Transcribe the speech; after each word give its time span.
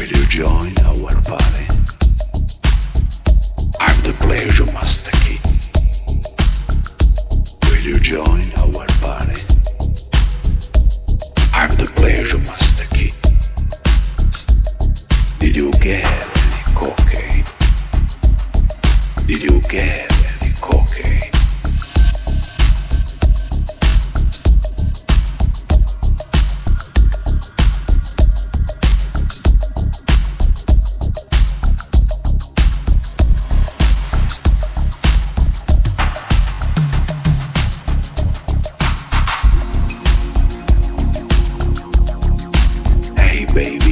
Will 0.00 0.06
you 0.06 0.26
join 0.28 0.72
our 0.78 1.14
party? 1.24 1.66
I'm 3.78 4.00
the 4.02 4.16
pleasure 4.20 4.64
master 4.72 5.10
key. 5.20 5.38
Will 7.68 7.80
you 7.82 8.00
join 8.00 8.50
our 8.56 8.86
party? 9.02 9.42
I'm 11.52 11.76
the 11.76 11.92
pleasure 11.94 12.38
master. 12.38 12.59
baby. 43.54 43.89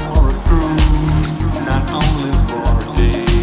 for 0.00 0.28
a 0.28 0.32
not 1.64 1.84
only 1.92 2.32
for 2.48 2.92
a 2.92 2.96
day. 2.96 3.33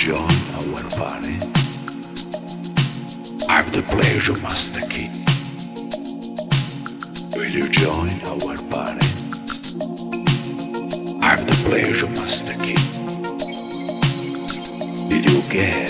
join 0.00 0.16
our 0.16 0.82
party. 0.96 1.36
I've 3.50 3.70
the 3.70 3.84
pleasure 3.86 4.32
master 4.40 4.80
key. 4.88 5.10
Will 7.36 7.50
you 7.50 7.68
join 7.68 8.08
our 8.24 8.56
party? 8.70 9.06
I've 11.20 11.44
the 11.46 11.52
pleasure 11.68 12.08
master 12.16 12.54
key. 12.54 12.80
Did 15.10 15.30
you 15.30 15.42
get? 15.52 15.89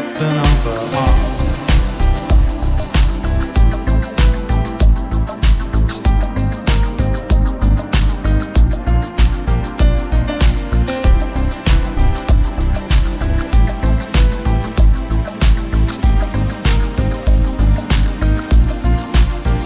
captain 0.00 0.38
of 0.38 0.64
the 0.64 0.70
number 0.70 1.10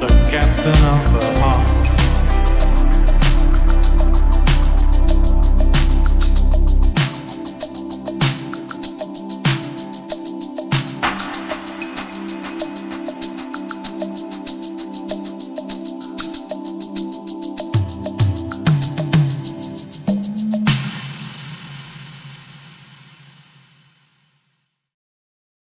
The 0.01 0.09
captain 0.31 0.85
of 0.85 1.13
the. 1.13 1.54